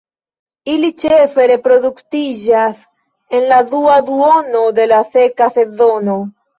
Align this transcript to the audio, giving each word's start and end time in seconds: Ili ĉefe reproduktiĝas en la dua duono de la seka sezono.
Ili 0.75 0.89
ĉefe 1.03 1.45
reproduktiĝas 1.51 2.81
en 3.41 3.49
la 3.55 3.63
dua 3.71 4.01
duono 4.11 4.67
de 4.83 4.93
la 4.93 5.07
seka 5.15 5.55
sezono. 5.61 6.23